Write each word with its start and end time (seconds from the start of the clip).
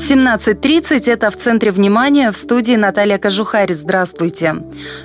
17.30– 0.00 1.12
это 1.12 1.30
в 1.30 1.36
центре 1.36 1.70
внимания 1.70 2.30
в 2.32 2.36
студии 2.36 2.72
Наталья 2.74 3.18
Кожухарь. 3.18 3.74
Здравствуйте. 3.74 4.56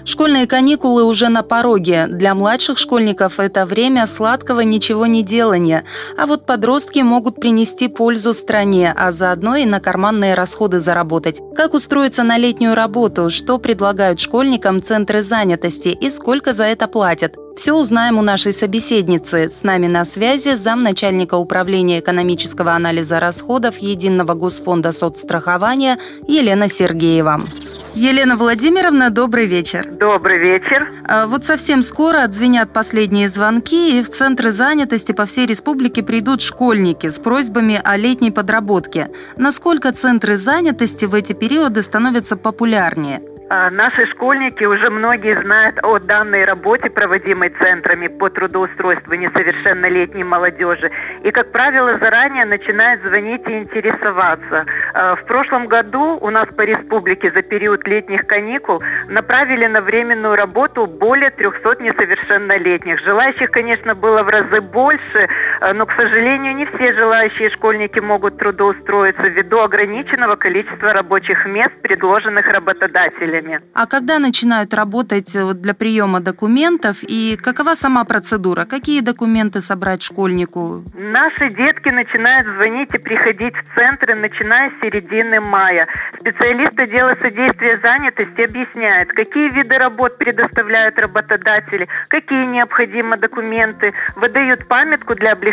Школьные 0.05 0.47
каникулы 0.47 1.03
уже 1.03 1.27
на 1.27 1.43
пороге. 1.43 2.07
Для 2.07 2.33
младших 2.33 2.77
школьников 2.77 3.41
это 3.41 3.65
время 3.65 4.07
сладкого 4.07 4.61
ничего 4.61 5.05
не 5.05 5.21
делания. 5.21 5.83
А 6.17 6.25
вот 6.25 6.45
подростки 6.45 6.99
могут 6.99 7.41
принести 7.41 7.89
пользу 7.89 8.33
стране, 8.33 8.93
а 8.95 9.11
заодно 9.11 9.57
и 9.57 9.65
на 9.65 9.81
карманные 9.81 10.33
расходы 10.33 10.79
заработать. 10.79 11.41
Как 11.57 11.73
устроиться 11.73 12.23
на 12.23 12.37
летнюю 12.37 12.73
работу, 12.73 13.29
что 13.29 13.57
предлагают 13.57 14.21
школьникам 14.21 14.81
центры 14.81 15.23
занятости 15.23 15.89
и 15.89 16.09
сколько 16.09 16.53
за 16.53 16.63
это 16.63 16.87
платят. 16.87 17.35
Все 17.55 17.73
узнаем 17.73 18.17
у 18.17 18.21
нашей 18.21 18.53
собеседницы. 18.53 19.49
С 19.49 19.63
нами 19.63 19.87
на 19.87 20.03
связи 20.03 20.55
замначальника 20.55 21.35
управления 21.35 21.99
экономического 21.99 22.73
анализа 22.73 23.19
расходов 23.19 23.77
Единого 23.77 24.33
госфонда 24.33 24.91
соцстрахования 24.91 25.97
Елена 26.27 26.67
Сергеева. 26.67 27.39
Елена 27.95 28.35
Владимировна, 28.35 29.09
добрый 29.09 29.45
вечер. 29.45 29.87
Добрый 29.89 30.37
вечер. 30.37 30.91
А, 31.07 31.27
вот 31.27 31.45
совсем 31.45 31.81
скоро 31.81 32.23
отзвенят 32.23 32.73
последние 32.73 33.29
звонки, 33.29 33.97
и 33.97 34.03
в 34.03 34.09
центры 34.09 34.51
занятости 34.51 35.13
по 35.13 35.25
всей 35.25 35.45
республике 35.45 36.03
придут 36.03 36.41
школьники 36.41 37.09
с 37.09 37.19
просьбами 37.19 37.79
о 37.81 37.95
летней 37.95 38.31
подработке. 38.31 39.11
Насколько 39.37 39.93
центры 39.93 40.35
занятости 40.35 41.05
в 41.05 41.13
эти 41.13 41.31
периоды 41.31 41.83
становятся 41.83 42.35
популярнее? 42.35 43.21
А, 43.47 43.69
наши 43.69 44.07
школьники 44.07 44.63
уже 44.63 44.89
многие 44.89 45.39
знают 45.39 45.77
о 45.83 45.99
данной 45.99 46.45
работе, 46.45 46.89
проводимой 46.89 47.49
центрами 47.49 48.07
по 48.07 48.29
трудоустройству 48.29 49.13
несовершеннолетней 49.13 50.23
молодежи. 50.23 50.89
И, 51.23 51.29
как 51.29 51.51
правило, 51.51 51.99
заранее 51.99 52.45
начинают 52.45 53.03
звонить 53.03 53.47
и 53.47 53.59
интересоваться. 53.59 54.65
А, 54.93 55.15
в 55.15 55.23
прошлом 55.25 55.67
году 55.67 56.17
у 56.21 56.29
нас 56.31 56.47
по 56.55 56.61
республике 56.63 57.31
за 57.31 57.43
период 57.43 57.87
летних 57.87 58.25
каникул 58.25 58.81
направили 59.07 59.67
на 59.67 59.81
временную 59.81 60.35
работу 60.35 60.87
более 60.87 61.29
300 61.29 61.83
несовершеннолетних. 61.83 62.99
Желающих, 63.03 63.51
конечно, 63.51 63.93
было 63.93 64.23
в 64.23 64.29
разы 64.29 64.59
больше, 64.59 65.29
но, 65.61 65.85
к 65.85 65.93
сожалению, 65.93 66.55
не 66.55 66.65
все 66.65 66.93
желающие 66.93 67.49
школьники 67.51 67.99
могут 67.99 68.37
трудоустроиться 68.37 69.23
ввиду 69.23 69.59
ограниченного 69.59 70.35
количества 70.35 70.93
рабочих 70.93 71.45
мест, 71.45 71.71
предложенных 71.81 72.47
работодателями. 72.47 73.61
А 73.73 73.85
когда 73.85 74.19
начинают 74.19 74.73
работать 74.73 75.35
э, 75.35 75.53
для 75.53 75.73
приема 75.73 76.19
документов 76.19 76.97
и 77.03 77.37
какова 77.41 77.75
сама 77.75 78.03
процедура? 78.03 78.65
Какие 78.65 79.01
документы 79.01 79.61
собрать 79.61 80.03
школьнику? 80.03 80.83
Наши 80.93 81.49
детки 81.49 81.89
начинают 81.89 82.47
звонить 82.55 82.93
и 82.93 82.97
приходить 82.97 83.55
в 83.55 83.75
центры, 83.75 84.15
начиная 84.15 84.69
с 84.69 84.81
середины 84.81 85.39
мая. 85.39 85.87
Специалисты 86.19 86.83
отдела 86.83 87.15
содействия 87.21 87.79
занятости 87.81 88.41
объясняют, 88.41 89.09
какие 89.09 89.49
виды 89.49 89.77
работ 89.77 90.17
предоставляют 90.17 90.97
работодатели, 90.97 91.87
какие 92.07 92.45
необходимы 92.45 93.17
документы, 93.17 93.93
выдают 94.15 94.67
памятку 94.67 95.15
для 95.15 95.31
облегчения 95.31 95.44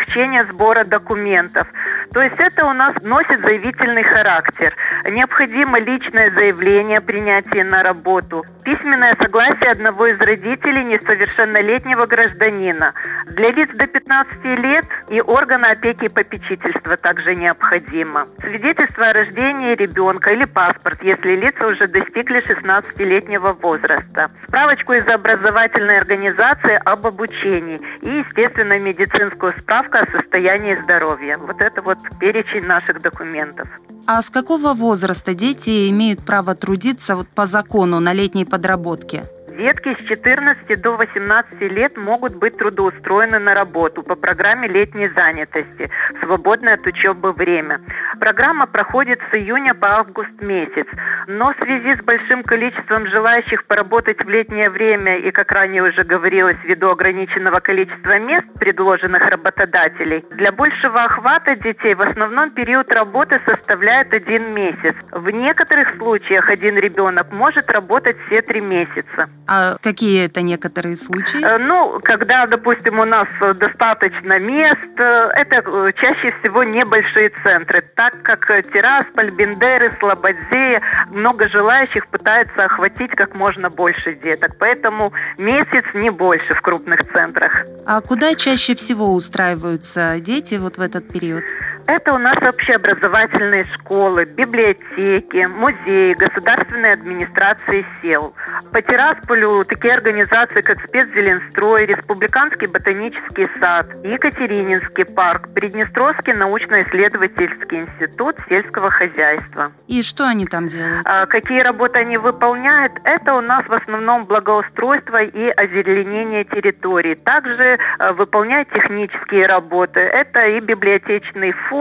сбора 0.48 0.84
документов. 0.84 1.66
То 2.12 2.20
есть 2.22 2.38
это 2.38 2.66
у 2.66 2.72
нас 2.72 2.94
носит 3.02 3.40
заявительный 3.40 4.02
характер. 4.02 4.74
Необходимо 5.08 5.78
личное 5.78 6.30
заявление 6.30 6.98
о 6.98 7.00
принятии 7.00 7.62
на 7.62 7.82
работу, 7.82 8.44
письменное 8.64 9.16
согласие 9.20 9.70
одного 9.70 10.06
из 10.06 10.18
родителей 10.20 10.84
несовершеннолетнего 10.84 12.06
гражданина. 12.06 12.92
Для 13.26 13.50
лиц 13.50 13.70
до 13.74 13.86
15 13.86 14.44
лет 14.58 14.84
и 15.08 15.20
органа 15.20 15.70
опеки 15.70 16.04
и 16.04 16.08
попечительства 16.08 16.96
также 16.96 17.34
необходимо. 17.34 18.26
Свидетельство 18.40 19.08
о 19.08 19.12
рождении 19.12 19.74
ребенка 19.74 20.30
или 20.30 20.44
паспорт, 20.44 21.02
если 21.02 21.36
лица 21.36 21.66
уже 21.66 21.86
достигли 21.86 22.42
16-летнего 22.46 23.52
возраста. 23.54 24.28
Справочку 24.48 24.92
из 24.92 25.06
образовательной 25.08 25.98
организации 25.98 26.78
об 26.84 27.06
обучении 27.06 27.80
и, 28.02 28.18
естественно, 28.18 28.78
медицинскую 28.78 29.54
справку 29.58 29.81
о 29.90 30.06
состоянии 30.06 30.80
здоровья. 30.82 31.38
Вот 31.38 31.60
это 31.60 31.82
вот 31.82 31.98
перечень 32.20 32.64
наших 32.66 33.00
документов. 33.02 33.68
А 34.06 34.20
с 34.20 34.30
какого 34.30 34.74
возраста 34.74 35.34
дети 35.34 35.90
имеют 35.90 36.24
право 36.24 36.54
трудиться 36.54 37.16
вот 37.16 37.28
по 37.28 37.46
закону 37.46 38.00
на 38.00 38.12
летней 38.12 38.44
подработке? 38.44 39.24
Детки 39.56 39.94
с 40.00 40.04
14 40.06 40.80
до 40.80 40.96
18 40.96 41.60
лет 41.60 41.96
могут 41.98 42.36
быть 42.36 42.56
трудоустроены 42.56 43.38
на 43.38 43.54
работу 43.54 44.02
по 44.02 44.14
программе 44.14 44.66
летней 44.66 45.08
занятости, 45.08 45.90
свободное 46.22 46.74
от 46.74 46.86
учебы 46.86 47.32
время. 47.32 47.80
Программа 48.18 48.66
проходит 48.66 49.20
с 49.30 49.34
июня 49.34 49.74
по 49.74 49.98
август 49.98 50.40
месяц, 50.40 50.86
но 51.26 51.52
в 51.52 51.56
связи 51.56 51.96
с 51.96 52.02
большим 52.02 52.42
количеством 52.44 53.06
желающих 53.08 53.66
поработать 53.66 54.24
в 54.24 54.28
летнее 54.28 54.70
время 54.70 55.18
и, 55.18 55.30
как 55.30 55.52
ранее 55.52 55.82
уже 55.82 56.02
говорилось, 56.02 56.56
ввиду 56.64 56.88
ограниченного 56.88 57.60
количества 57.60 58.18
мест, 58.18 58.46
предложенных 58.58 59.28
работодателей, 59.28 60.24
для 60.30 60.50
большего 60.52 61.04
охвата 61.04 61.56
детей 61.56 61.94
в 61.94 62.00
основном 62.00 62.52
период 62.52 62.90
работы 62.90 63.38
составляет 63.44 64.14
один 64.14 64.54
месяц. 64.54 64.94
В 65.10 65.28
некоторых 65.28 65.94
случаях 65.96 66.48
один 66.48 66.78
ребенок 66.78 67.30
может 67.32 67.70
работать 67.70 68.16
все 68.26 68.40
три 68.40 68.62
месяца. 68.62 69.28
А 69.46 69.76
какие 69.82 70.26
это 70.26 70.42
некоторые 70.42 70.96
случаи? 70.96 71.44
Э, 71.44 71.58
ну, 71.58 72.00
когда, 72.02 72.46
допустим, 72.46 72.98
у 72.98 73.04
нас 73.04 73.28
достаточно 73.56 74.38
мест, 74.38 74.78
э, 74.98 75.30
это 75.34 75.56
э, 75.56 75.92
чаще 76.00 76.32
всего 76.40 76.62
небольшие 76.62 77.30
центры, 77.42 77.82
так 77.96 78.22
как 78.22 78.46
Тирасполь, 78.72 79.30
Бендеры, 79.30 79.92
Слободзея, 79.98 80.80
много 81.10 81.48
желающих 81.48 82.06
пытаются 82.08 82.64
охватить 82.64 83.10
как 83.12 83.34
можно 83.34 83.68
больше 83.70 84.14
деток, 84.14 84.56
поэтому 84.58 85.12
месяц 85.38 85.84
не 85.94 86.10
больше 86.10 86.54
в 86.54 86.60
крупных 86.60 87.00
центрах. 87.12 87.64
А 87.86 88.00
куда 88.00 88.34
чаще 88.34 88.74
всего 88.74 89.12
устраиваются 89.14 90.16
дети 90.20 90.54
вот 90.54 90.78
в 90.78 90.80
этот 90.80 91.08
период? 91.08 91.42
Это 91.86 92.12
у 92.14 92.18
нас 92.18 92.36
общеобразовательные 92.40 93.64
школы, 93.74 94.24
библиотеки, 94.24 95.46
музеи, 95.46 96.14
государственные 96.14 96.92
администрации 96.92 97.84
сел. 98.00 98.34
По 98.72 98.80
Тирасполю 98.80 99.64
такие 99.64 99.94
организации, 99.94 100.60
как 100.60 100.80
Спецзеленстрой, 100.86 101.86
Республиканский 101.86 102.68
ботанический 102.68 103.48
сад, 103.58 103.86
Екатерининский 104.04 105.04
парк, 105.04 105.48
Приднестровский 105.54 106.32
научно-исследовательский 106.34 107.80
институт 107.80 108.36
сельского 108.48 108.90
хозяйства. 108.90 109.72
И 109.88 110.02
что 110.02 110.26
они 110.26 110.46
там 110.46 110.68
делают? 110.68 111.02
А, 111.04 111.26
какие 111.26 111.60
работы 111.60 111.98
они 111.98 112.16
выполняют? 112.16 112.92
Это 113.04 113.34
у 113.34 113.40
нас 113.40 113.66
в 113.66 113.72
основном 113.72 114.26
благоустройство 114.26 115.22
и 115.22 115.48
озеленение 115.48 116.44
территории. 116.44 117.14
Также 117.14 117.78
а, 117.98 118.12
выполняют 118.12 118.70
технические 118.70 119.46
работы. 119.46 120.00
Это 120.00 120.46
и 120.46 120.60
библиотечный 120.60 121.50
фонд, 121.52 121.71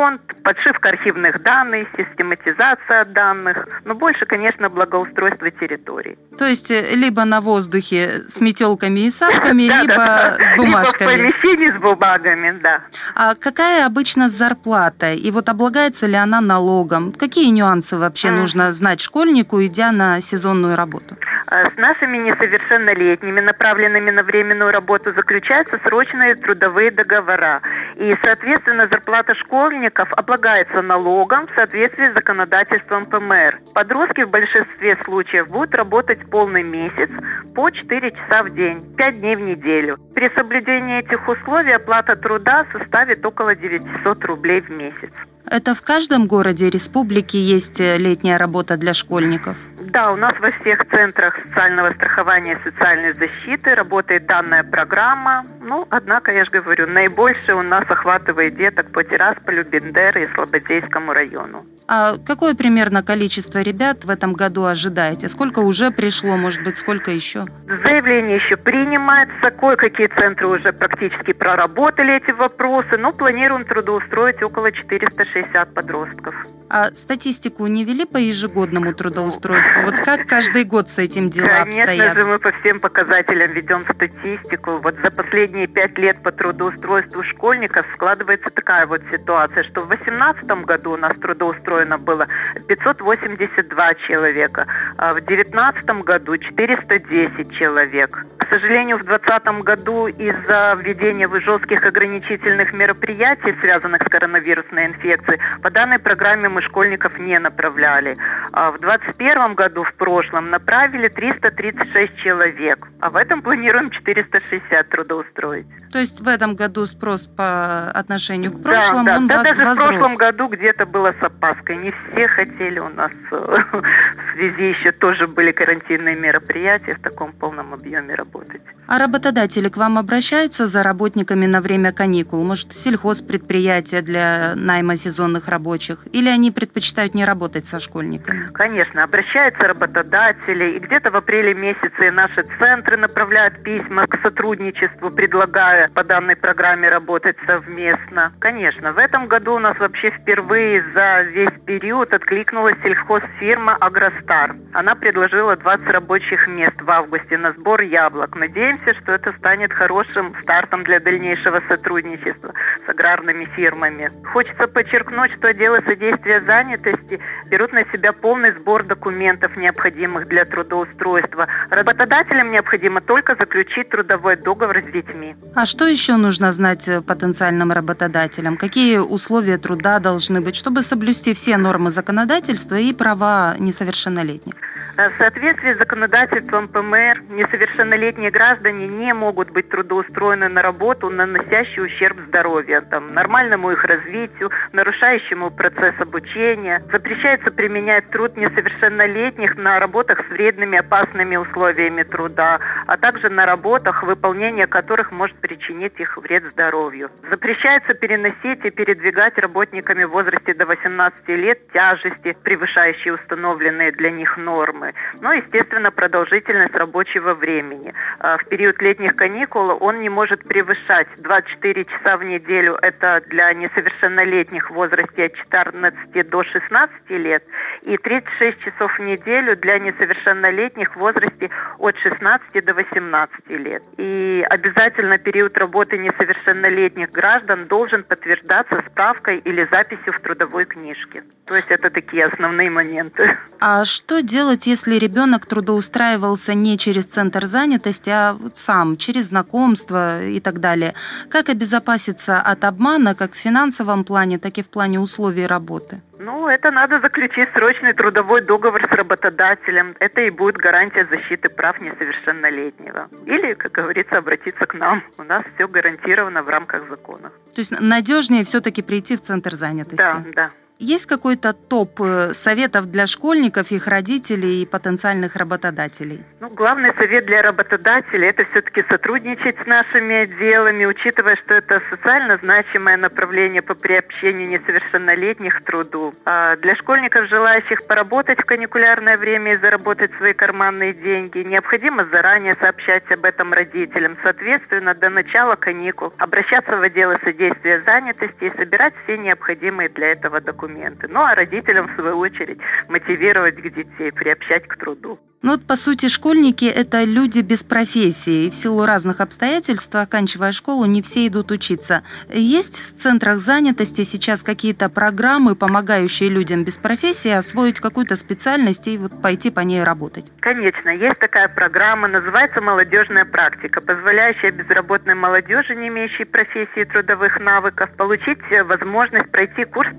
подшивка 0.44 0.90
архивных 0.90 1.41
данных, 1.44 1.88
систематизация 1.97 3.06
данных, 3.06 3.68
но 3.85 3.96
больше, 3.96 4.25
конечно, 4.25 4.69
благоустройство 4.69 5.52
территории. 5.52 6.18
То 6.38 6.46
есть 6.46 6.72
э, 6.72 6.96
либо 6.96 7.25
на 7.25 7.41
воздухе 7.41 8.24
с 8.28 8.41
метелками 8.41 9.01
и 9.01 9.12
сапками, 9.12 9.63
либо 9.81 10.38
с 10.40 10.56
бумажками. 10.57 11.16
Либо 11.16 11.34
в 11.34 11.41
помещении 11.41 11.69
с 11.69 11.80
бумагами, 11.81 12.59
да. 12.62 12.81
А 13.16 13.35
какая 13.35 13.85
обычно 13.85 14.30
зарплата? 14.30 15.13
И 15.13 15.31
вот 15.31 15.50
облагается 15.50 16.07
ли 16.07 16.16
она 16.16 16.41
налогом? 16.41 17.12
Какие 17.12 17.50
нюансы 17.50 17.97
вообще 17.97 18.31
нужно 18.31 18.72
знать 18.72 19.01
школьнику, 19.01 19.63
идя 19.63 19.92
на 19.92 20.21
сезонную 20.21 20.75
работу? 20.75 21.18
А 21.48 21.69
с 21.69 21.75
нашими 21.75 22.18
несовершеннолетними, 22.18 23.42
направленными 23.42 24.10
на 24.10 24.24
временную 24.24 24.71
работу, 24.71 25.13
заключаются 25.13 25.77
срочные 25.83 26.36
трудовые 26.36 26.92
договора. 26.92 27.62
И, 27.98 28.15
соответственно, 28.21 28.88
зарплата 28.88 29.33
школьников 29.81 30.13
облагается 30.13 30.81
налогом 30.81 31.48
в 31.48 31.56
соответствии 31.56 32.12
с 32.12 32.13
законодательством 32.13 33.06
ПМР. 33.06 33.60
Подростки 33.74 34.22
в 34.22 34.30
большинстве 34.30 34.95
случаев 35.04 35.50
будут 35.50 35.74
работать 35.74 36.19
полный 36.30 36.63
месяц 36.63 37.10
по 37.56 37.69
4 37.69 38.12
часа 38.12 38.44
в 38.44 38.51
день, 38.51 38.81
5 38.95 39.19
дней 39.19 39.36
в 39.36 39.42
неделю. 39.42 39.98
При 40.13 40.30
соблюдении 40.36 41.00
этих 41.00 41.28
условий 41.28 41.72
оплата 41.72 42.16
труда 42.16 42.66
составит 42.72 43.25
около 43.25 43.56
900 43.56 44.25
рублей 44.25 44.62
в 44.62 44.69
месяц. 44.69 45.12
Это 45.49 45.73
в 45.73 45.81
каждом 45.81 46.27
городе 46.27 46.69
республики 46.69 47.38
есть 47.38 47.79
э, 47.79 47.97
летняя 47.97 48.38
работа 48.38 48.77
для 48.77 48.93
школьников? 48.93 49.57
Да, 49.79 50.11
у 50.11 50.15
нас 50.15 50.33
во 50.39 50.51
всех 50.51 50.85
центрах 50.89 51.35
социального 51.43 51.93
страхования 51.93 52.53
и 52.53 52.63
социальной 52.63 53.13
защиты 53.13 53.75
работает 53.75 54.25
данная 54.25 54.63
программа. 54.63 55.43
Ну, 55.61 55.85
однако, 55.89 56.31
я 56.31 56.45
же 56.45 56.51
говорю, 56.51 56.88
наибольше 56.88 57.53
у 57.53 57.61
нас 57.61 57.83
охватывает 57.89 58.55
деток 58.55 58.91
по 58.91 59.03
Тирасполю, 59.03 59.65
Бендеры 59.65 60.23
и 60.23 60.27
Слободейскому 60.27 61.13
району. 61.13 61.65
А 61.88 62.15
какое 62.25 62.53
примерно 62.53 63.03
количество 63.03 63.59
ребят 63.59 64.05
в 64.05 64.09
этом 64.09 64.33
году 64.33 64.65
ожидаете? 64.65 65.27
Сколько 65.27 65.59
уже 65.59 65.91
пришло, 65.91 66.38
может 66.38 66.63
быть, 66.63 66.77
сколько 66.77 67.11
еще? 67.11 67.45
Заявление 67.67 68.38
еще 68.38 68.55
принимается, 68.55 69.51
кое-какие 69.51 70.07
центры 70.07 70.47
уже 70.47 70.71
практически 70.71 71.33
проработали 71.33 72.15
эти 72.15 72.31
вопросы, 72.31 72.97
но 72.97 73.11
планируем 73.11 73.65
трудоустроить 73.65 74.41
около 74.41 74.71
460 74.71 75.31
подростков. 75.74 76.36
А 76.69 76.89
статистику 76.92 77.68
не 77.68 77.83
вели 77.83 78.06
по 78.06 78.16
ежегодному 78.16 78.94
трудоустройству? 78.94 79.81
Вот 79.81 80.00
как 80.00 80.25
каждый 80.25 80.63
год 80.63 80.88
с 80.88 81.00
этим 81.00 81.30
дела 81.30 81.48
Конечно 81.48 81.83
обстоят? 81.83 82.16
же, 82.16 82.24
мы 82.24 82.39
по 82.39 82.51
всем 82.60 82.80
показателям 82.80 83.51
ведем 83.51 83.83
статистику. 83.94 84.78
Вот 84.78 84.95
за 85.04 85.12
последние 85.12 85.68
пять 85.68 85.98
лет 85.98 86.24
по 86.24 86.31
трудоустройству 86.31 87.24
школьников 87.24 87.86
складывается 87.95 88.50
такая 88.51 88.88
вот 88.88 89.01
ситуация, 89.12 89.63
что 89.63 89.81
в 89.81 89.89
2018 89.89 90.45
году 90.66 90.94
у 90.94 90.98
нас 90.98 91.16
трудоустроено 91.18 91.98
было 91.98 92.25
582 92.68 93.94
человека, 94.07 94.66
а 94.98 95.12
в 95.12 95.16
2019 95.16 95.86
году 96.06 96.38
410 96.38 97.51
человек. 97.51 98.25
К 98.38 98.48
сожалению, 98.48 98.98
в 98.98 99.04
2020 99.04 99.63
году 99.63 100.07
из-за 100.07 100.77
введения 100.80 101.30
жестких 101.42 101.84
ограничительных 101.84 102.72
мероприятий, 102.74 103.56
связанных 103.62 104.01
с 104.04 104.10
коронавирусной 104.10 104.86
инфекцией, 104.86 105.20
по 105.62 105.69
данной 105.69 106.00
программе 106.00 106.50
мы 106.50 106.62
школьников 106.62 107.19
не 107.19 107.39
направляли. 107.39 108.18
А 108.51 108.71
в 108.71 108.79
2021 108.79 109.56
году, 109.56 109.83
в 109.83 109.94
прошлом, 109.94 110.45
направили 110.45 111.07
336 111.07 112.18
человек, 112.18 112.88
а 113.00 113.09
в 113.09 113.15
этом 113.15 113.41
планируем 113.41 113.89
460 113.89 114.89
трудоустроить. 114.89 115.68
То 115.91 116.00
есть 116.00 116.21
в 116.21 116.27
этом 116.27 116.56
году 116.56 116.85
спрос 116.85 117.25
по 117.25 117.91
отношению 117.91 118.53
к 118.53 118.62
прошлому, 118.62 119.06
да, 119.06 119.12
да. 119.12 119.18
он 119.18 119.27
да, 119.27 119.44
даже 119.44 119.63
возрос. 119.63 119.88
в 119.88 119.97
прошлом 119.97 120.18
году 120.18 120.47
где-то 120.47 120.85
было 120.85 121.12
с 121.12 121.24
опаской. 121.24 121.77
Не 121.77 121.91
все 121.91 122.27
хотели 122.27 122.79
у 122.79 122.89
нас 122.89 123.12
э, 123.31 123.35
в 123.74 124.35
связи 124.35 124.69
еще 124.69 124.91
тоже 124.91 125.27
были 125.27 125.51
карантинные 125.51 126.15
мероприятия 126.15 126.95
в 126.95 127.01
таком 127.01 127.33
полном 127.33 127.74
объеме 127.74 128.15
работать. 128.15 128.62
А 128.88 128.97
работодатели 129.00 129.69
к 129.69 129.77
вам 129.77 129.97
обращаются 129.97 130.67
за 130.67 130.83
работниками 130.83 131.45
на 131.45 131.62
время 131.62 131.91
каникул? 131.94 132.44
Может, 132.44 132.74
сельхозпредприятия 132.74 134.01
для 134.01 134.53
найма 134.56 134.95
сезонных 134.95 135.11
рабочих? 135.48 136.00
Или 136.12 136.30
они 136.30 136.52
предпочитают 136.52 137.13
не 137.13 137.25
работать 137.25 137.66
со 137.66 137.80
школьниками? 137.80 138.46
Конечно, 138.54 139.04
обращаются 139.04 139.68
работодатели, 139.68 140.75
и 140.75 140.80
где-то 140.80 141.12
в 141.12 141.18
апреле 141.18 141.54
месяце 141.54 142.12
наши 142.12 142.44
центры 142.58 142.98
направляют 142.98 143.63
письма 143.63 144.08
к 144.08 144.22
сотрудничеству, 144.22 145.10
предлагая 145.10 145.90
по 145.90 146.04
данной 146.04 146.36
программе 146.36 146.90
работать 146.90 147.38
совместно. 147.46 148.34
Конечно, 148.40 148.94
в 148.94 148.98
этом 148.98 149.28
году 149.28 149.56
у 149.56 149.60
нас 149.60 149.80
вообще 149.80 150.12
впервые 150.12 150.84
за 150.92 151.22
весь 151.24 151.62
период 151.66 152.13
откликнулась 152.13 152.78
сельхозфирма 152.81 153.74
«Агростар». 153.80 154.56
Она 154.74 154.96
предложила 154.96 155.56
20 155.56 155.88
рабочих 155.88 156.48
мест 156.48 156.81
в 156.81 156.90
августе 156.90 157.38
на 157.38 157.52
сбор 157.54 157.81
яблок. 157.81 158.36
Надеемся, 158.36 158.94
что 158.94 159.13
это 159.13 159.34
станет 159.34 159.74
хорошим 159.74 160.36
стартом 160.42 160.84
для 160.84 161.00
дальнейшего 161.00 161.60
сотрудничества 161.68 162.54
с 162.86 162.90
аграрными 162.90 163.46
фирмами. 163.56 164.10
Хочется 164.31 164.68
подчеркнуть, 164.68 165.00
что 165.38 165.48
отделы 165.50 165.80
содействия 165.81 166.42
занятости 166.42 167.19
берут 167.50 167.74
на 167.74 167.83
себя 167.92 168.13
полный 168.13 168.51
сбор 168.57 168.83
документов, 168.83 169.56
необходимых 169.57 170.27
для 170.27 170.45
трудоустройства. 170.45 171.48
Работодателям 171.69 172.51
необходимо 172.51 173.01
только 173.01 173.36
заключить 173.36 173.89
трудовой 173.89 174.36
договор 174.36 174.80
с 174.80 174.92
детьми. 174.92 175.36
А 175.56 175.65
что 175.65 175.86
еще 175.86 176.18
нужно 176.18 176.51
знать 176.51 176.88
э, 176.88 177.01
потенциальным 177.01 177.71
работодателям? 177.71 178.57
Какие 178.57 178.98
условия 178.98 179.57
труда 179.57 180.00
должны 180.00 180.42
быть, 180.42 180.56
чтобы 180.56 180.83
соблюсти 180.83 181.33
все 181.33 181.57
нормы 181.57 181.92
законодательства 181.92 182.75
и 182.75 182.94
права 182.94 183.56
несовершеннолетних? 183.59 184.53
Э, 184.98 185.09
В 185.09 185.18
соответствии 185.18 185.74
с 185.74 185.77
законодательством 185.77 186.68
ПМР 186.68 187.24
несовершеннолетние 187.30 188.31
граждане 188.31 188.88
не 188.88 189.13
могут 189.13 189.51
быть 189.51 189.69
трудоустроены 189.69 190.50
на 190.50 190.62
работу, 190.62 191.09
наносящую 191.09 191.88
ущерб 191.88 192.18
здоровью, 192.27 192.81
там, 192.89 193.07
нормальному 193.07 193.71
их 193.71 193.83
развитию, 193.83 194.50
нарушающему 194.91 195.51
процесс 195.51 195.95
обучения. 195.99 196.81
Запрещается 196.91 197.49
применять 197.49 198.09
труд 198.09 198.35
несовершеннолетних 198.35 199.55
на 199.55 199.79
работах 199.79 200.25
с 200.25 200.29
вредными 200.29 200.77
опасными 200.77 201.38
условиями 201.38 202.03
труда, 202.03 202.59
а 202.88 202.97
также 202.97 203.29
на 203.29 203.45
работах, 203.45 204.03
выполнение 204.03 204.67
которых 204.67 205.13
может 205.13 205.38
причинить 205.38 205.97
их 205.97 206.17
вред 206.17 206.45
здоровью. 206.47 207.09
Запрещается 207.29 207.93
переносить 207.93 208.65
и 208.65 208.69
передвигать 208.69 209.38
работниками 209.38 210.03
в 210.03 210.09
возрасте 210.09 210.53
до 210.53 210.65
18 210.65 211.27
лет 211.29 211.71
тяжести, 211.71 212.35
превышающие 212.43 213.13
установленные 213.13 213.93
для 213.93 214.11
них 214.11 214.38
нормы. 214.38 214.93
Ну, 215.21 215.31
естественно, 215.31 215.91
продолжительность 215.91 216.75
рабочего 216.75 217.33
времени. 217.33 217.93
А 218.19 218.38
В 218.38 218.45
период 218.45 218.81
летних 218.81 219.15
каникул 219.15 219.77
он 219.79 220.01
не 220.01 220.09
может 220.09 220.43
превышать 220.43 221.07
24 221.17 221.85
часа 221.85 222.17
в 222.17 222.23
неделю. 222.23 222.77
Это 222.81 223.21
для 223.27 223.53
несовершеннолетних 223.53 224.69
в 224.69 224.81
возрасте 224.81 225.25
от 225.25 225.33
14 225.36 226.30
до 226.30 226.44
16 226.44 227.10
лет. 227.10 227.44
И 227.83 227.98
36 227.98 228.60
часов 228.60 228.98
в 228.98 229.01
неделю 229.01 229.56
для 229.56 229.80
несовершеннолетних 229.80 230.95
в 230.95 231.00
возрасте 231.00 231.50
от 231.78 231.95
16 231.98 232.66
до 232.66 232.74
18 232.74 233.50
лет. 233.50 233.83
И 233.98 234.45
обязательно 234.50 235.18
период 235.18 235.57
работы 235.57 235.98
несовершеннолетних 235.98 237.12
граждан 237.12 237.68
должен 237.68 238.04
подтверждаться 238.04 238.83
справкой 238.88 239.38
или 239.39 239.68
записью 239.72 240.13
в 240.13 240.19
трудовой 240.19 240.66
книжке. 240.66 241.24
То 241.45 241.56
есть 241.56 241.68
это 241.69 241.89
такие 241.89 242.25
основные 242.25 242.69
моменты. 242.69 243.38
А 243.60 243.84
что 243.86 244.22
делать, 244.22 244.68
если 244.68 244.95
ребенок 244.95 245.45
трудоустраивался 245.45 246.54
не 246.54 246.77
через 246.77 247.06
центр 247.06 247.45
занятости, 247.45 248.10
а 248.10 248.38
сам, 248.54 248.98
через 248.98 249.25
знакомство 249.27 250.24
и 250.24 250.39
так 250.39 250.60
далее? 250.60 250.94
Как 251.30 251.50
обезопаситься 251.50 252.39
от 252.39 252.63
обмана 252.63 253.16
как 253.16 253.34
в 253.34 253.36
финансовом 253.36 254.04
плане, 254.04 254.39
так 254.39 254.57
и 254.57 254.63
в 254.63 254.69
плане 254.71 255.00
условий 255.00 255.45
работы? 255.45 256.01
Ну, 256.19 256.47
это 256.47 256.71
надо 256.71 257.00
заключить 257.00 257.50
срочный 257.51 257.94
трудовой 257.94 258.41
договор 258.41 258.81
с 258.88 258.91
работодателем. 258.91 259.95
Это 260.00 260.21
и 260.21 260.29
будет 260.29 260.56
гарантия 260.56 261.07
защиты 261.12 261.50
прав 261.50 261.79
несовершеннолетнего. 261.81 263.09
Или, 263.25 263.53
как 263.53 263.71
говорится, 263.71 264.18
обратиться 264.18 264.65
к 264.65 264.73
нам. 264.73 265.03
У 265.18 265.23
нас 265.23 265.44
все 265.56 265.68
гарантировано 265.68 266.44
в 266.44 266.50
рамках 266.50 266.88
закона. 266.89 267.31
То 267.53 267.62
есть 267.62 267.79
надежнее 267.79 268.44
все-таки 268.44 268.81
прийти 268.81 269.15
в 269.15 269.21
центр 269.21 269.56
занятости? 269.56 269.97
Да, 269.97 270.23
да. 270.35 270.50
Есть 270.81 271.06
какой-то 271.06 271.54
топ 271.54 272.01
э, 272.01 272.33
советов 272.33 272.88
для 272.88 273.06
школьников, 273.06 273.72
их 273.72 273.86
родителей 273.86 274.63
и 274.63 274.66
потенциальных 274.66 275.36
работодателей? 275.36 276.24
Ну, 276.39 276.50
главный 276.50 276.91
совет 276.96 277.27
для 277.27 277.44
работодателей– 277.44 278.27
это 278.29 278.46
все-таки 278.46 278.84
сотрудничать 278.89 279.58
с 279.62 279.67
нашими 279.67 280.15
отделами, 280.24 280.86
учитывая, 280.86 281.36
что 281.36 281.53
это 281.53 281.79
социально 281.91 282.39
значимое 282.41 282.98
направление 282.98 283.62
по 283.62 283.75
приобщению 283.75 284.50
несовершеннолетних 284.50 285.60
к 285.60 285.65
труду. 285.65 286.13
А 286.25 286.55
для 286.55 286.75
школьников, 286.75 287.29
желающих 287.29 287.86
поработать 287.86 288.39
в 288.39 288.46
каникулярное 288.46 289.17
время 289.17 289.53
и 289.53 289.58
заработать 289.58 290.12
свои 290.17 290.34
карманные 290.34 290.94
деньги, 290.94 291.44
необходимо 291.48 292.08
заранее 292.12 292.55
сообщать 292.60 293.03
об 293.12 293.24
этом 293.24 293.53
родителям, 293.53 294.15
соответственно, 294.24 294.96
до 294.96 295.12
начала 295.12 295.55
каникул, 295.55 296.12
обращаться 296.17 296.75
в 296.75 296.82
отделы 296.82 297.20
содействия 297.24 297.82
занятости 297.82 298.46
и 298.46 298.50
собирать 298.50 298.96
все 299.03 299.20
необходимые 299.20 299.88
для 299.88 300.13
этого 300.13 300.41
документы. 300.41 300.71
Ну, 301.10 301.22
а 301.22 301.36
родителям, 301.36 301.88
в 301.88 301.96
свою 301.96 302.18
очередь, 302.18 302.60
мотивировать 302.88 303.56
к 303.56 303.62
детей, 303.62 304.12
приобщать 304.12 304.68
к 304.68 304.78
труду. 304.78 305.18
Ну 305.44 305.54
вот, 305.54 305.66
по 305.66 305.75
сути, 305.75 306.08
школьники– 306.08 306.66
это 306.66 307.04
люди 307.04 307.40
без 307.40 307.63
профессии. 307.63 308.46
И 308.46 308.50
в 308.51 308.54
силу 308.54 308.86
разных 308.86 309.22
обстоятельств, 309.22 309.96
оканчивая 309.96 310.51
школу, 310.51 310.86
не 310.86 311.01
все 311.01 311.25
идут 311.25 311.50
учиться. 311.50 312.04
Есть 312.30 312.75
в 312.75 312.96
центрах 312.96 313.38
занятости 313.38 314.04
сейчас 314.04 314.44
какие-то 314.44 314.88
программы, 314.88 315.56
помогающие 315.56 316.30
людям 316.30 316.63
без 316.63 316.78
профессии 316.78 317.32
освоить 317.32 317.80
какую-то 317.80 318.16
специальность 318.18 318.88
и 318.88 319.00
вот 319.00 319.20
пойти 319.20 319.50
по 319.50 319.62
ней 319.62 319.84
работать? 319.84 320.32
Конечно, 320.42 320.90
есть 320.90 321.18
такая 321.18 321.48
программа, 321.48 322.08
называется 322.08 322.62
«Молодежная 322.62 323.25
практика», 323.25 323.82
позволяющая 323.82 324.51
безработной 324.51 325.16
молодежи, 325.16 325.75
не 325.75 325.88
имеющей 325.88 326.25
профессии 326.25 326.82
и 326.82 326.86
трудовых 326.86 327.40
навыков, 327.40 327.90
получить 327.98 328.40
э, 328.51 328.63
возможность 328.63 329.32
пройти 329.32 329.66
курс 329.66 329.90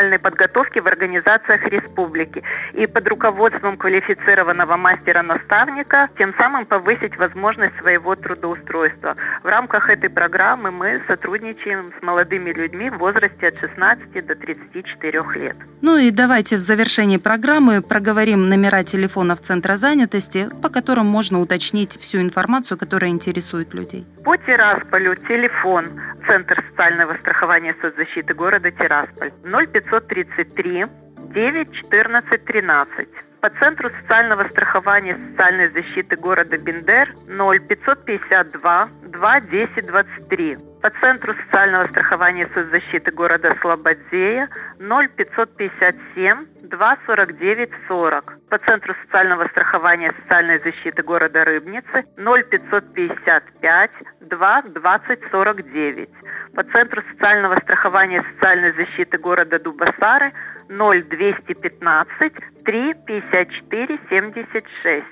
профессиональной 0.00 0.18
подготовки 0.18 0.78
в 0.78 0.86
организациях 0.86 1.62
республики. 1.64 2.42
И 2.74 2.86
под 2.86 3.06
руководством 3.08 3.76
квалифицированного 3.76 4.76
мастера-наставника 4.76 5.50
наставника, 5.50 6.08
тем 6.16 6.34
самым 6.36 6.66
повысить 6.66 7.18
возможность 7.18 7.74
своего 7.80 8.14
трудоустройства. 8.16 9.16
В 9.42 9.46
рамках 9.46 9.90
этой 9.90 10.08
программы 10.10 10.70
мы 10.70 11.02
сотрудничаем 11.06 11.84
с 11.98 12.02
молодыми 12.02 12.50
людьми 12.50 12.90
в 12.90 12.98
возрасте 12.98 13.48
от 13.48 13.58
16 13.58 14.26
до 14.26 14.34
34 14.34 15.22
лет. 15.34 15.56
Ну 15.82 15.96
и 15.96 16.10
давайте 16.10 16.56
в 16.56 16.60
завершении 16.60 17.18
программы 17.18 17.82
проговорим 17.82 18.48
номера 18.48 18.82
телефонов 18.82 19.40
Центра 19.40 19.76
занятости, 19.76 20.48
по 20.62 20.68
которым 20.68 21.06
можно 21.06 21.40
уточнить 21.40 21.98
всю 22.00 22.20
информацию, 22.20 22.78
которая 22.78 23.10
интересует 23.10 23.74
людей. 23.74 24.06
По 24.24 24.36
Тирасполю 24.36 25.14
телефон 25.16 25.86
Центр 26.26 26.64
социального 26.70 27.16
страхования 27.18 27.74
соцзащиты 27.80 28.34
города 28.34 28.70
Тирасполь 28.70 29.32
0533 29.42 30.86
9 31.34 31.72
14 31.72 32.44
13. 32.44 33.08
По 33.40 33.48
Центру 33.48 33.88
социального 33.88 34.46
страхования 34.50 35.16
и 35.16 35.20
социальной 35.20 35.70
защиты 35.70 36.14
города 36.16 36.58
Бендер 36.58 37.14
0552 37.26 38.88
2 39.02 39.40
10 39.40 39.86
23. 39.86 40.56
По 40.82 40.90
Центру 40.90 41.34
социального 41.34 41.86
страхования 41.86 42.44
и 42.44 42.52
соцзащиты 42.52 43.10
города 43.12 43.54
Слободзея 43.62 44.50
0557 44.78 46.46
2 46.64 46.98
49 47.06 47.70
40. 47.88 48.38
По 48.50 48.58
Центру 48.58 48.94
социального 49.04 49.48
страхования 49.48 50.08
и 50.08 50.20
социальной 50.22 50.58
защиты 50.58 51.02
города 51.02 51.44
Рыбницы 51.44 52.04
0555 52.16 53.90
2 54.20 54.62
20 54.62 55.30
49. 55.30 56.10
По 56.54 56.64
Центру 56.64 57.02
социального 57.12 57.56
страхования 57.60 58.18
и 58.18 58.34
социальной 58.34 58.72
защиты 58.72 59.16
города 59.16 59.58
Дубасары 59.58 60.32
0215 60.68 62.32
3 62.64 62.94
54 63.06 63.98
76 64.08 65.04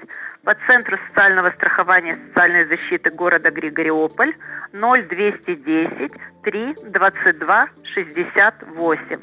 по 0.45 0.55
Центру 0.67 0.99
социального 1.09 1.51
страхования 1.51 2.13
и 2.13 2.29
социальной 2.29 2.65
защиты 2.67 3.11
города 3.11 3.51
Григориополь 3.51 4.35
0210 4.73 6.13
3 6.51 6.75
22 6.83 7.69
68. 7.95 9.21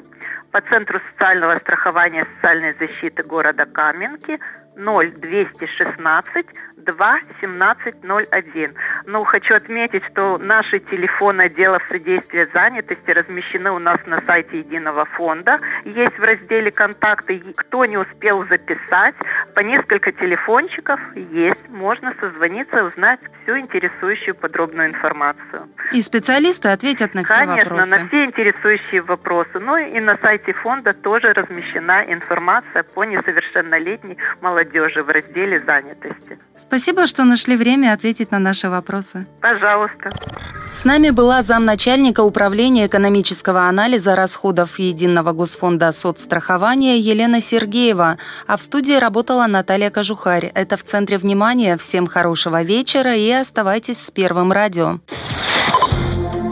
По 0.52 0.60
Центру 0.60 1.00
социального 1.10 1.56
страхования 1.56 2.20
и 2.20 2.34
социальной 2.36 2.72
защиты 2.74 3.24
города 3.24 3.66
Каменки 3.66 4.38
0216 4.76 6.46
2 6.76 7.18
1701. 7.40 8.74
Ну, 9.06 9.24
хочу 9.24 9.54
отметить, 9.54 10.02
что 10.12 10.38
наши 10.38 10.78
телефоны 10.78 11.42
отделов 11.42 11.82
содействия 11.88 12.48
занятости 12.54 13.10
размещены 13.10 13.70
у 13.70 13.78
нас 13.78 13.98
на 14.06 14.22
сайте 14.24 14.58
Единого 14.58 15.04
фонда. 15.04 15.58
Есть 15.84 16.18
в 16.18 16.22
разделе 16.22 16.70
«Контакты». 16.70 17.42
Кто 17.56 17.84
не 17.86 17.98
успел 17.98 18.46
записать, 18.46 19.14
по 19.54 19.60
несколько 19.60 20.12
телефончиков 20.12 21.00
есть. 21.14 21.68
Можно 21.68 22.14
созвониться 22.20 22.84
узнать 22.84 23.20
всю 23.42 23.58
интересующую 23.58 24.34
подробную 24.34 24.88
информацию. 24.88 25.68
И 25.92 26.02
специалисты 26.02 26.68
ответят 26.68 27.14
на 27.16 27.24
все 27.24 27.34
Конечно, 27.34 27.70
вопросы. 27.70 27.90
на 27.90 28.08
все 28.08 28.24
интересующие 28.24 29.02
вопросы. 29.02 29.58
Ну 29.60 29.76
и 29.76 30.00
на 30.00 30.18
сайте 30.18 30.52
фонда 30.52 30.92
тоже 30.92 31.32
размещена 31.32 32.04
информация 32.06 32.82
по 32.82 33.04
несовершеннолетней 33.04 34.18
молодежи 34.40 35.02
в 35.02 35.08
разделе 35.08 35.58
занятости. 35.58 36.38
Спасибо, 36.56 37.06
что 37.06 37.24
нашли 37.24 37.56
время 37.56 37.92
ответить 37.92 38.30
на 38.30 38.38
наши 38.38 38.68
вопросы. 38.68 39.26
Пожалуйста. 39.40 40.10
С 40.70 40.84
нами 40.84 41.10
была 41.10 41.42
замначальника 41.42 42.20
управления 42.20 42.86
экономического 42.86 43.62
анализа 43.62 44.14
расходов 44.14 44.78
Единого 44.78 45.32
госфонда 45.32 45.92
соцстрахования 45.92 46.96
Елена 46.96 47.40
Сергеева, 47.40 48.18
а 48.46 48.56
в 48.56 48.62
студии 48.62 48.98
работала 48.98 49.46
Наталья 49.46 49.90
Кожухарь. 49.90 50.52
Это 50.54 50.76
в 50.76 50.84
центре 50.84 51.16
внимания. 51.16 51.76
Всем 51.78 52.06
хорошего 52.06 52.62
вечера 52.62 53.14
и 53.14 53.30
оставайтесь 53.30 54.02
с 54.02 54.10
Первым 54.10 54.52
радио. 54.52 55.00